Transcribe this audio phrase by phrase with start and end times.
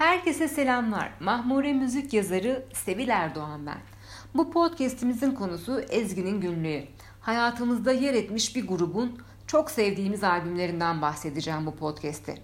[0.00, 1.12] Herkese selamlar.
[1.20, 3.78] Mahmure müzik yazarı Sevil Erdoğan ben.
[4.34, 6.84] Bu podcast'imizin konusu Ezgi'nin günlüğü.
[7.20, 12.38] Hayatımızda yer etmiş bir grubun çok sevdiğimiz albümlerinden bahsedeceğim bu podcast'te.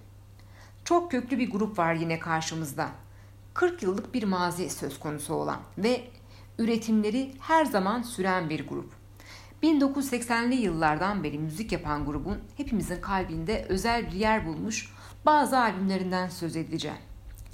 [0.85, 2.89] Çok köklü bir grup var yine karşımızda.
[3.55, 6.05] 40 yıllık bir mazi söz konusu olan ve
[6.59, 8.93] üretimleri her zaman süren bir grup.
[9.63, 14.93] 1980'li yıllardan beri müzik yapan grubun hepimizin kalbinde özel bir yer bulmuş
[15.27, 17.06] bazı albümlerinden söz edeceğim.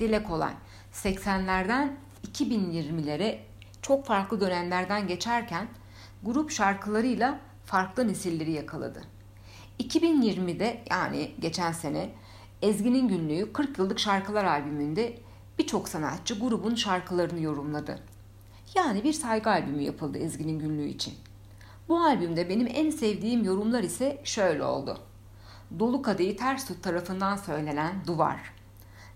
[0.02, 0.52] Dile kolay.
[0.92, 1.92] 80'lerden
[2.32, 3.38] 2020'lere
[3.82, 5.68] çok farklı dönemlerden geçerken
[6.22, 9.02] grup şarkılarıyla farklı nesilleri yakaladı.
[9.80, 12.10] 2020'de yani geçen sene
[12.62, 15.18] Ezgi'nin günlüğü 40 yıllık şarkılar albümünde
[15.58, 17.98] birçok sanatçı grubun şarkılarını yorumladı.
[18.74, 21.14] Yani bir saygı albümü yapıldı Ezgi'nin günlüğü için.
[21.88, 24.98] Bu albümde benim en sevdiğim yorumlar ise şöyle oldu.
[25.78, 28.61] Dolu Kadehi Ters Tut tarafından söylenen Duvar.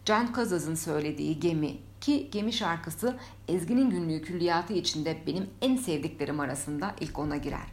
[0.06, 3.16] Can Kazaz'ın söylediği Gemi ki Gemi şarkısı
[3.48, 7.66] Ezgi'nin günlüğü külliyatı içinde benim en sevdiklerim arasında ilk ona girer.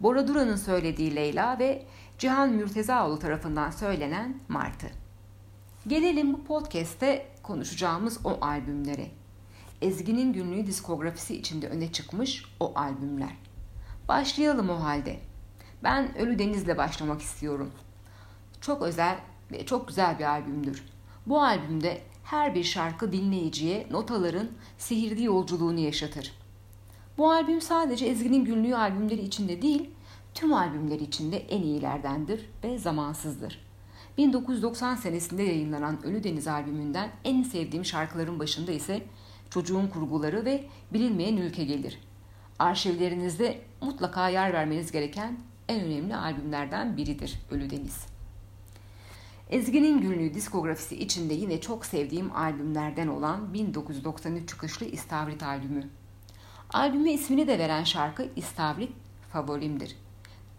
[0.00, 1.86] Bora Duran'ın söylediği Leyla ve
[2.18, 4.86] Cihan Mürtezaoğlu tarafından söylenen Martı.
[5.86, 9.10] Gelelim bu podcast'te konuşacağımız o albümlere.
[9.82, 13.36] Ezgi'nin günlüğü diskografisi içinde öne çıkmış o albümler.
[14.08, 15.20] Başlayalım o halde.
[15.82, 17.70] Ben Ölü Deniz'le başlamak istiyorum.
[18.60, 19.18] Çok özel
[19.52, 20.95] ve çok güzel bir albümdür.
[21.26, 26.32] Bu albümde her bir şarkı dinleyiciye notaların sihirli yolculuğunu yaşatır.
[27.18, 29.90] Bu albüm sadece Ezgi'nin günlüğü albümleri içinde değil,
[30.34, 33.66] tüm albümleri içinde en iyilerdendir ve zamansızdır.
[34.18, 39.02] 1990 senesinde yayınlanan Ölü Deniz albümünden en sevdiğim şarkıların başında ise
[39.50, 42.00] Çocuğun Kurguları ve Bilinmeyen Ülke gelir.
[42.58, 48.15] Arşivlerinizde mutlaka yer vermeniz gereken en önemli albümlerden biridir Ölü Deniz.
[49.50, 55.88] Ezgi'nin günlüğü diskografisi içinde yine çok sevdiğim albümlerden olan 1993 çıkışlı İstavrit albümü.
[56.72, 58.92] Albüme ismini de veren şarkı İstavrit
[59.32, 59.96] favorimdir.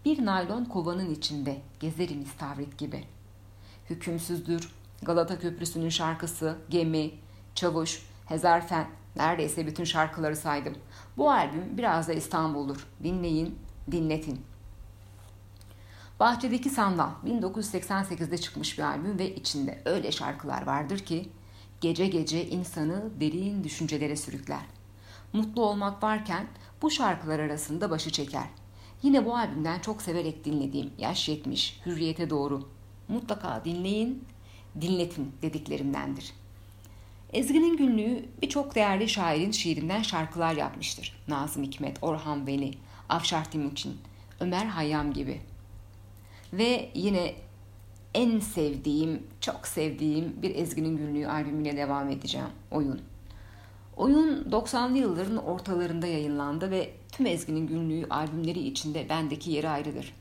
[0.04, 3.04] Bir naylon kovanın içinde gezerim İstavrit gibi.
[3.90, 4.72] Hükümsüzdür,
[5.02, 7.10] Galata Köprüsü'nün şarkısı, Gemi,
[7.54, 10.74] Çavuş, Hezarfen, neredeyse bütün şarkıları saydım.
[11.16, 12.86] Bu albüm biraz da İstanbul'dur.
[13.02, 13.58] Dinleyin,
[13.90, 14.40] dinletin.
[16.20, 21.28] Bahçedeki Sandal 1988'de çıkmış bir albüm ve içinde öyle şarkılar vardır ki
[21.80, 24.60] gece gece insanı derin düşüncelere sürükler.
[25.32, 26.46] Mutlu olmak varken
[26.82, 28.46] bu şarkılar arasında başı çeker.
[29.02, 32.68] Yine bu albümden çok severek dinlediğim Yaş Yetmiş, Hürriyete Doğru.
[33.08, 34.24] Mutlaka dinleyin,
[34.80, 36.32] dinletin dediklerimdendir.
[37.32, 41.24] Ezgi'nin günlüğü birçok değerli şairin şiirinden şarkılar yapmıştır.
[41.28, 42.74] Nazım Hikmet, Orhan Veli,
[43.08, 43.98] Afşar Timuçin,
[44.40, 45.40] Ömer Hayyam gibi.
[46.52, 47.34] Ve yine
[48.14, 52.48] en sevdiğim, çok sevdiğim bir Ezgi'nin Günlüğü albümüyle devam edeceğim.
[52.70, 53.00] Oyun.
[53.96, 60.14] Oyun 90'lı yılların ortalarında yayınlandı ve tüm Ezgi'nin Günlüğü albümleri içinde bendeki yeri ayrıdır.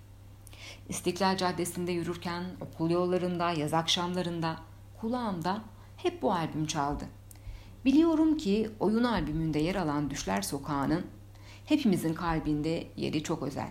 [0.90, 4.56] İstiklal Caddesi'nde yürürken, okul yollarında, yaz akşamlarında,
[5.02, 5.62] kulağımda
[5.98, 7.06] hep bu albüm çaldı.
[7.86, 11.06] Biliyorum ki oyun albümünde yer alan Düşler Sokağı'nın
[11.66, 13.70] hepimizin kalbinde yeri çok özel.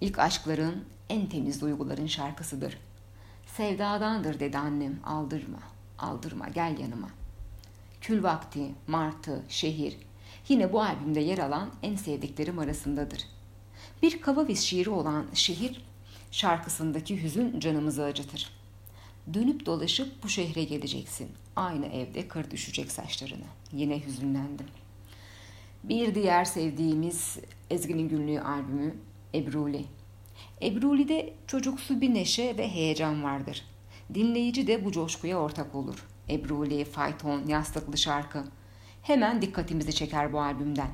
[0.00, 2.78] İlk aşkların, en temiz duyguların şarkısıdır.
[3.46, 5.58] Sevdadandır dedi annem, aldırma,
[5.98, 7.08] aldırma gel yanıma.
[8.00, 9.96] Kül vakti, martı, şehir
[10.48, 13.24] yine bu albümde yer alan en sevdiklerim arasındadır.
[14.02, 15.82] Bir Kavavis şiiri olan Şehir
[16.30, 18.50] şarkısındaki hüzün canımızı acıtır.
[19.34, 21.28] Dönüp dolaşıp bu şehre geleceksin.
[21.56, 23.44] Aynı evde kır düşecek saçlarını.
[23.72, 24.66] Yine hüzünlendim.
[25.84, 27.38] Bir diğer sevdiğimiz
[27.70, 28.94] Ezgi'nin Günlüğü albümü
[29.34, 29.84] Ebruli.
[30.62, 33.64] Ebruli'de çocuksu bir neşe ve heyecan vardır.
[34.14, 36.06] Dinleyici de bu coşkuya ortak olur.
[36.30, 38.44] Ebruli, fayton, yastıklı şarkı.
[39.02, 40.90] Hemen dikkatimizi çeker bu albümden.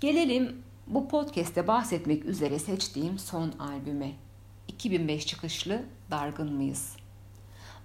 [0.00, 4.12] Gelelim bu podcast'te bahsetmek üzere seçtiğim son albüme.
[4.68, 6.96] 2005 çıkışlı Dargın mıyız?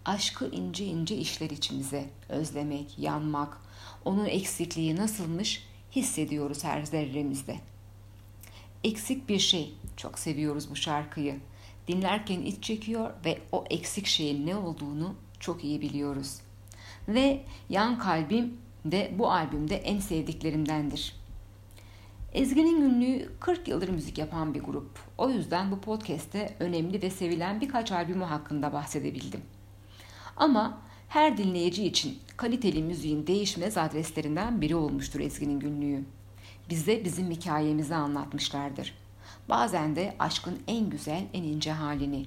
[0.06, 2.06] Aşkı ince ince işler içimize.
[2.30, 3.58] Özlemek, yanmak,
[4.06, 7.56] onun eksikliği nasılmış hissediyoruz her zerremizde.
[8.84, 9.74] Eksik bir şey.
[9.98, 11.40] Çok seviyoruz bu şarkıyı.
[11.88, 16.40] Dinlerken iç çekiyor ve o eksik şeyin ne olduğunu çok iyi biliyoruz.
[17.08, 21.16] Ve Yan Kalbim de bu albümde en sevdiklerimdendir.
[22.34, 25.00] Ezgi'nin günlüğü 40 yıldır müzik yapan bir grup.
[25.18, 29.42] O yüzden bu podcast'te önemli ve sevilen birkaç albümü hakkında bahsedebildim.
[30.38, 36.04] Ama her dinleyici için kaliteli müziğin değişmez adreslerinden biri olmuştur Ezgi'nin günlüğü.
[36.70, 38.94] Bize bizim hikayemizi anlatmışlardır.
[39.50, 42.26] Bazen de aşkın en güzel, en ince halini.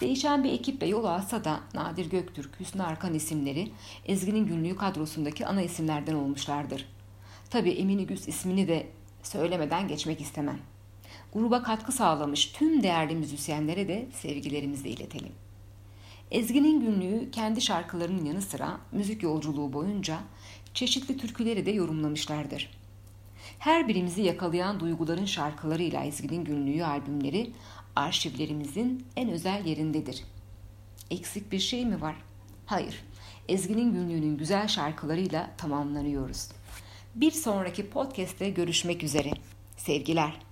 [0.00, 3.70] Değişen bir ekiple yol alsa da Nadir Göktürk, Hüsnü Arkan isimleri
[4.06, 6.88] Ezgi'nin günlüğü kadrosundaki ana isimlerden olmuşlardır.
[7.50, 8.86] Tabi Emine Güz ismini de
[9.22, 10.58] söylemeden geçmek istemem.
[11.32, 15.32] Gruba katkı sağlamış tüm değerli müzisyenlere de sevgilerimizi iletelim.
[16.30, 20.18] Ezgi'nin günlüğü kendi şarkılarının yanı sıra müzik yolculuğu boyunca
[20.74, 22.70] çeşitli türküleri de yorumlamışlardır.
[23.64, 27.50] Her birimizi yakalayan duyguların şarkılarıyla Ezgi'nin günlüğü albümleri
[27.96, 30.24] arşivlerimizin en özel yerindedir.
[31.10, 32.16] Eksik bir şey mi var?
[32.66, 33.04] Hayır.
[33.48, 36.48] Ezgi'nin günlüğünün güzel şarkılarıyla tamamlanıyoruz.
[37.14, 39.30] Bir sonraki podcast'te görüşmek üzere.
[39.76, 40.43] Sevgiler.